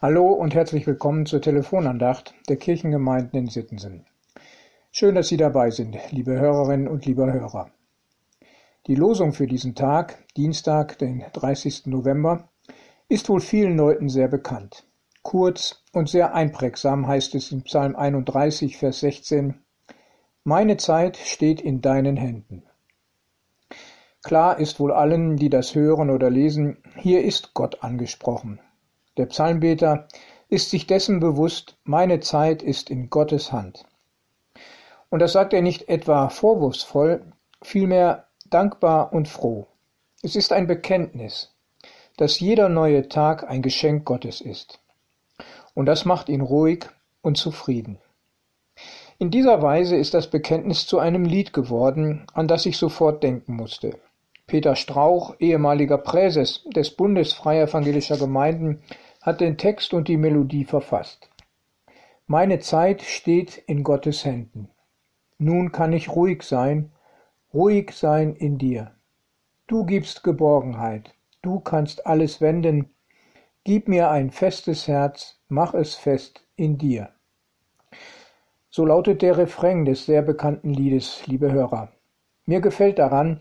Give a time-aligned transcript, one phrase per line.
[0.00, 4.06] Hallo und herzlich willkommen zur Telefonandacht der Kirchengemeinden in Sittensen.
[4.92, 7.72] Schön, dass Sie dabei sind, liebe Hörerinnen und liebe Hörer.
[8.86, 11.86] Die Losung für diesen Tag, Dienstag, den 30.
[11.86, 12.48] November,
[13.08, 14.86] ist wohl vielen Leuten sehr bekannt.
[15.22, 19.56] Kurz und sehr einprägsam heißt es in Psalm 31, Vers 16,
[20.44, 22.62] Meine Zeit steht in deinen Händen.
[24.22, 28.60] Klar ist wohl allen, die das hören oder lesen, hier ist Gott angesprochen.
[29.18, 30.06] Der Psalmbeter
[30.48, 33.84] ist sich dessen bewusst, meine Zeit ist in Gottes Hand.
[35.10, 37.24] Und das sagt er nicht etwa vorwurfsvoll,
[37.60, 39.66] vielmehr dankbar und froh.
[40.22, 41.54] Es ist ein Bekenntnis,
[42.16, 44.80] dass jeder neue Tag ein Geschenk Gottes ist.
[45.74, 46.86] Und das macht ihn ruhig
[47.20, 47.98] und zufrieden.
[49.18, 53.56] In dieser Weise ist das Bekenntnis zu einem Lied geworden, an das ich sofort denken
[53.56, 53.98] musste.
[54.46, 58.82] Peter Strauch, ehemaliger Präses des Bundes Freier Evangelischer Gemeinden,
[59.28, 61.28] hat den Text und die Melodie verfasst.
[62.26, 64.70] Meine Zeit steht in Gottes Händen.
[65.36, 66.92] Nun kann ich ruhig sein,
[67.52, 68.92] ruhig sein in dir.
[69.66, 72.88] Du gibst Geborgenheit, du kannst alles wenden.
[73.64, 77.10] Gib mir ein festes Herz, mach es fest in dir.
[78.70, 81.92] So lautet der Refrain des sehr bekannten Liedes, liebe Hörer.
[82.46, 83.40] Mir gefällt daran,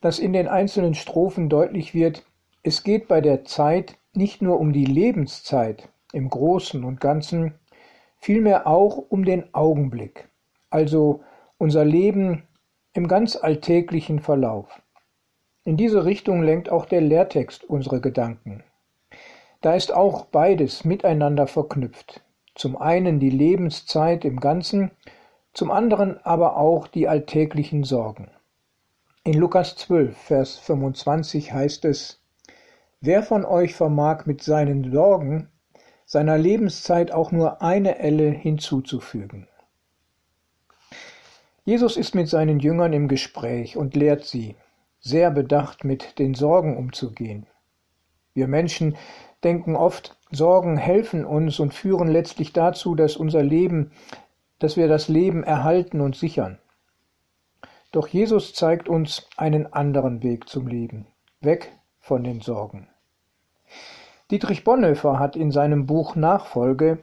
[0.00, 2.24] dass in den einzelnen Strophen deutlich wird,
[2.62, 7.54] es geht bei der Zeit nicht nur um die Lebenszeit im Großen und Ganzen,
[8.16, 10.28] vielmehr auch um den Augenblick,
[10.70, 11.22] also
[11.58, 12.44] unser Leben
[12.92, 14.82] im ganz alltäglichen Verlauf.
[15.64, 18.64] In diese Richtung lenkt auch der Lehrtext unsere Gedanken.
[19.60, 22.22] Da ist auch beides miteinander verknüpft.
[22.54, 24.90] Zum einen die Lebenszeit im Ganzen,
[25.52, 28.30] zum anderen aber auch die alltäglichen Sorgen.
[29.24, 32.20] In Lukas 12, Vers 25 heißt es,
[33.00, 35.48] Wer von euch vermag mit seinen Sorgen
[36.04, 39.46] seiner Lebenszeit auch nur eine Elle hinzuzufügen?
[41.64, 44.56] Jesus ist mit seinen Jüngern im Gespräch und lehrt sie,
[44.98, 47.46] sehr bedacht mit den Sorgen umzugehen.
[48.34, 48.96] Wir Menschen
[49.44, 53.92] denken oft, Sorgen helfen uns und führen letztlich dazu, dass unser Leben,
[54.58, 56.58] dass wir das Leben erhalten und sichern.
[57.92, 61.06] Doch Jesus zeigt uns einen anderen Weg zum Leben,
[61.40, 62.88] weg von den Sorgen.
[64.30, 66.98] Dietrich Bonhoeffer hat in seinem Buch Nachfolge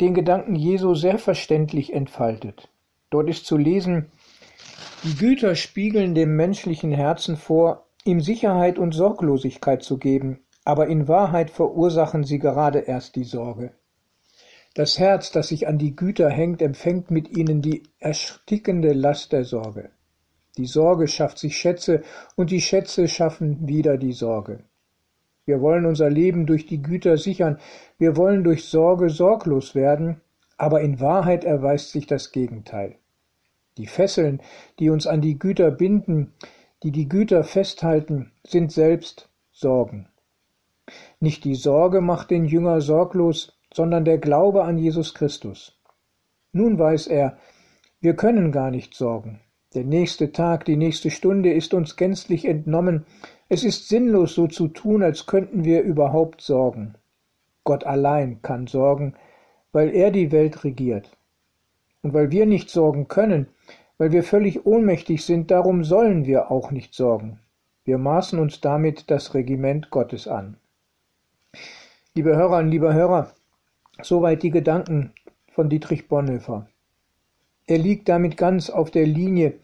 [0.00, 2.68] den Gedanken Jesu sehr verständlich entfaltet.
[3.10, 4.06] Dort ist zu lesen,
[5.02, 11.08] die Güter spiegeln dem menschlichen Herzen vor, ihm Sicherheit und Sorglosigkeit zu geben, aber in
[11.08, 13.72] Wahrheit verursachen sie gerade erst die Sorge.
[14.74, 19.44] Das Herz, das sich an die Güter hängt, empfängt mit ihnen die erstickende Last der
[19.44, 19.90] Sorge.
[20.56, 22.02] Die Sorge schafft sich Schätze
[22.36, 24.64] und die Schätze schaffen wieder die Sorge.
[25.46, 27.58] Wir wollen unser Leben durch die Güter sichern,
[27.98, 30.20] wir wollen durch Sorge sorglos werden,
[30.56, 32.96] aber in Wahrheit erweist sich das Gegenteil.
[33.78, 34.42] Die Fesseln,
[34.78, 36.34] die uns an die Güter binden,
[36.82, 40.08] die die Güter festhalten, sind selbst Sorgen.
[41.20, 45.78] Nicht die Sorge macht den Jünger sorglos, sondern der Glaube an Jesus Christus.
[46.52, 47.38] Nun weiß er,
[48.00, 49.40] wir können gar nicht sorgen.
[49.74, 53.06] Der nächste Tag, die nächste Stunde ist uns gänzlich entnommen.
[53.52, 56.94] Es ist sinnlos, so zu tun, als könnten wir überhaupt sorgen.
[57.64, 59.14] Gott allein kann sorgen,
[59.72, 61.10] weil er die Welt regiert.
[62.00, 63.48] Und weil wir nicht sorgen können,
[63.98, 67.40] weil wir völlig ohnmächtig sind, darum sollen wir auch nicht sorgen.
[67.84, 70.56] Wir maßen uns damit das Regiment Gottes an.
[72.14, 73.32] Liebe Hörerinnen, lieber Hörer,
[74.00, 75.12] soweit die Gedanken
[75.50, 76.68] von Dietrich Bonhoeffer.
[77.66, 79.54] Er liegt damit ganz auf der Linie,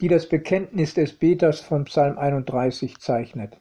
[0.00, 3.60] die das Bekenntnis des Beters von Psalm 31 zeichnet.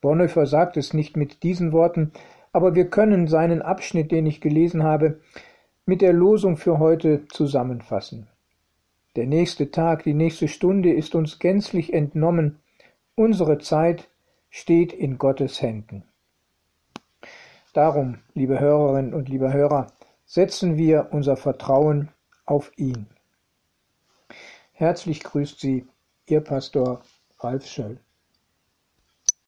[0.00, 2.12] Bonhoeffer sagt es nicht mit diesen Worten,
[2.52, 5.20] aber wir können seinen Abschnitt, den ich gelesen habe,
[5.86, 8.28] mit der Losung für heute zusammenfassen.
[9.16, 12.60] Der nächste Tag, die nächste Stunde ist uns gänzlich entnommen.
[13.14, 14.08] Unsere Zeit
[14.50, 16.04] steht in Gottes Händen.
[17.72, 19.88] Darum, liebe Hörerinnen und liebe Hörer,
[20.24, 22.10] setzen wir unser Vertrauen
[22.44, 23.06] auf ihn.
[24.78, 25.88] Herzlich grüßt Sie
[26.26, 27.02] Ihr Pastor
[27.40, 27.98] Ralf Schöll.